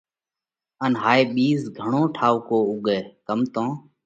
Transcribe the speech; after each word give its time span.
ان 0.85 0.91
هائي 1.03 1.23
ٻِيز 1.33 1.61
گھڻو 1.79 2.01
ٺائُوڪو 2.15 2.57
اُوڳئه 2.71 2.99
ڪم 3.27 3.39
تو 3.53 3.65